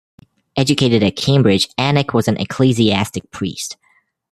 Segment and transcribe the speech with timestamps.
[0.57, 3.77] Educated at Cambridge, Alnwick was an ecclesiastic priest.